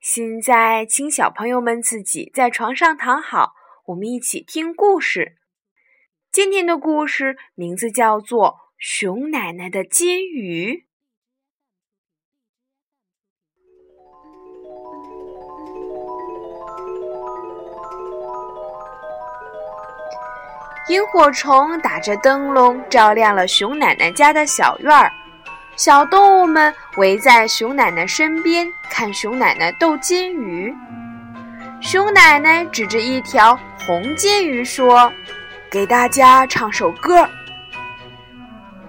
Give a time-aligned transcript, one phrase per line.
[0.00, 3.52] 现在，请小朋友们自己在床上躺好，
[3.84, 5.36] 我们一起听故事。
[6.32, 10.72] 今天的故事名字叫做《熊奶奶的金鱼》。
[20.88, 25.12] 萤火虫打着灯笼，照亮了熊奶奶家的小院儿。
[25.80, 30.76] 小动物们围在熊奶奶身边，看熊奶奶斗金鱼。
[31.80, 35.10] 熊奶奶指着一条红金鱼说
[35.72, 37.26] ：“给大家唱首歌。”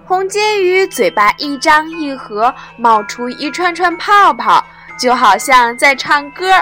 [0.04, 4.62] 红金鱼嘴巴一张一合，冒出一串串泡泡，
[4.98, 6.52] 就好像在唱歌，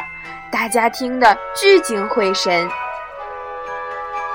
[0.48, 2.70] 大家听得聚精会神。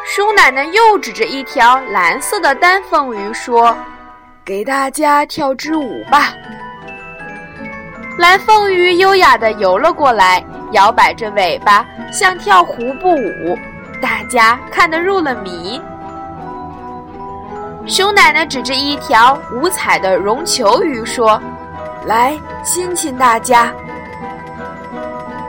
[0.05, 3.73] 熊奶奶又指着一条蓝色的丹凤鱼说。
[4.45, 6.35] 给大家跳支舞吧！
[8.19, 13.57] 蓝凤鱼优雅地游了过来，摇摆着尾巴，像跳胡步舞，
[13.99, 15.81] 大家看得入了迷。
[17.88, 21.41] 熊奶奶指着一条五彩的绒球鱼说
[22.05, 23.73] ：“来亲亲大家。”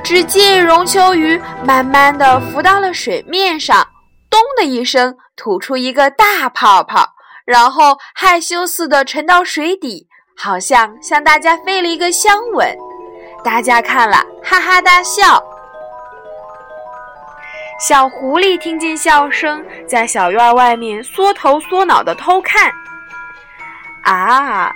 [0.02, 3.86] 只见绒球鱼慢慢地浮到了水面上，
[4.30, 7.16] 咚的一声，吐出一个大泡泡。
[7.47, 12.77] 然后害羞似的沉到水底，好像向大家飞了一个香吻。
[13.44, 15.42] 大家看了，哈哈大笑。
[17.78, 22.72] 小狐狸听见笑声，在小院外面缩头缩脑的偷看。
[24.02, 24.74] 啊，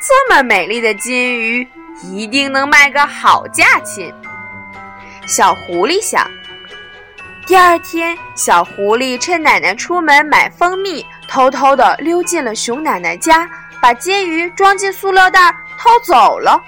[0.00, 1.66] 这么美丽的金鱼，
[2.04, 4.14] 一定能卖个好价钱。
[5.26, 6.24] 小狐狸想。
[7.44, 11.04] 第二天，小狐狸趁奶奶出门买蜂蜜。
[11.28, 13.48] 偷偷地溜进了熊奶奶家，
[13.80, 16.62] 把金鱼装进塑料袋偷走了。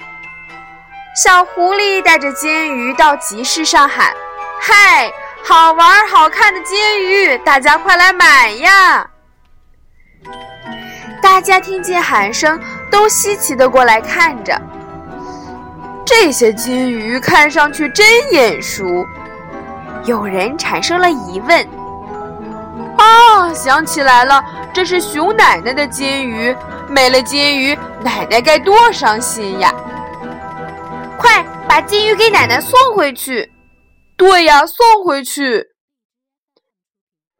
[1.14, 4.12] 小狐狸带着金鱼到集市上喊
[4.60, 5.12] ：“嗨，
[5.44, 9.08] 好玩好看的金鱼，大家快来买呀！”
[11.22, 12.58] 大家听见喊声，
[12.91, 14.60] 都稀奇地过来看着。
[16.04, 18.84] 这些金鱼看上去真眼熟，
[20.04, 21.69] 有人产生了疑问。
[22.97, 26.54] 啊，想起来了，这是熊奶奶的金鱼，
[26.88, 29.72] 没了金鱼，奶奶该多伤心呀！
[31.19, 33.53] 快把金鱼给奶奶送回去。
[34.16, 35.66] 对呀，送回去。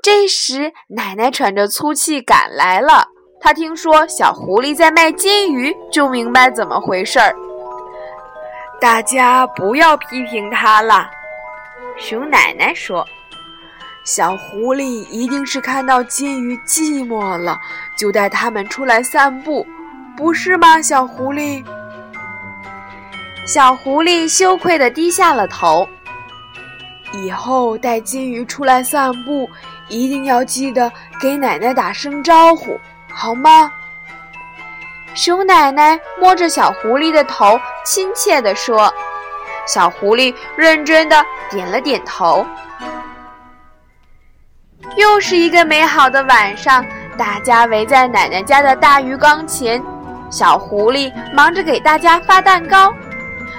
[0.02, 3.06] 这时，奶奶喘着粗气赶来了。
[3.41, 7.34] 她听说小狐狸在卖金鱼，就明白怎么回事儿。
[8.81, 11.08] 大家不要批评他了，
[11.99, 13.06] 熊奶奶说。
[14.05, 17.59] 小狐狸一定是看到金鱼寂寞了，
[17.97, 19.66] 就带它们出来散步，
[20.15, 20.82] 不是吗？
[20.82, 21.65] 小狐狸。
[23.47, 25.88] 小狐狸羞愧地低下了头。
[27.12, 29.49] 以后带金鱼出来散步，
[29.88, 32.78] 一定要记得给奶奶打声招呼，
[33.11, 33.72] 好吗？
[35.15, 38.93] 熊奶奶摸着小狐狸的头，亲切地说。
[39.66, 42.44] 小狐狸认真地点了点头。
[44.97, 46.84] 又是一个美好的晚上，
[47.16, 49.82] 大家围在奶奶家的大鱼缸前，
[50.31, 52.93] 小狐狸忙着给大家发蛋糕，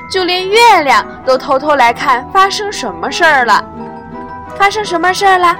[0.10, 3.64] 就连月亮都偷偷来看发生什么事儿了。
[4.58, 5.58] 发生什么事儿了？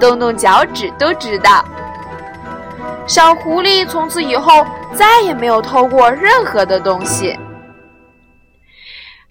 [0.00, 1.64] 动动脚趾都知道。
[3.06, 7.38] 小狐狸从此以后再也没有偷过任何的东西。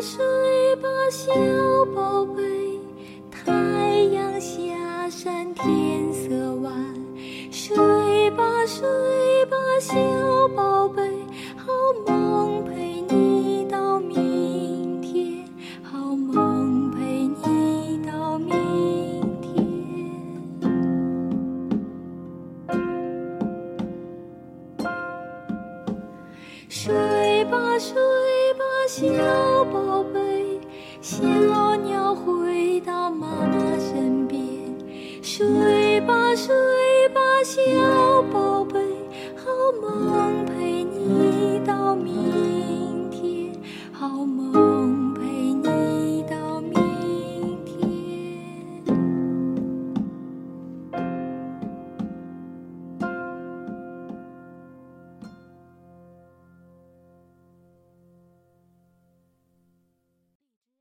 [0.00, 1.32] 睡吧，小
[1.94, 2.42] 宝贝。
[3.30, 3.52] 太
[4.12, 6.72] 阳下山天色晚，
[7.50, 9.94] 睡吧睡吧，小
[10.54, 11.02] 宝贝，
[11.56, 11.72] 好
[12.06, 12.64] 梦。
[12.64, 12.83] 陪
[29.62, 30.58] 宝贝，
[31.02, 34.40] 小鸟回到妈妈身边，
[35.22, 36.48] 睡吧睡
[37.10, 37.93] 吧，小。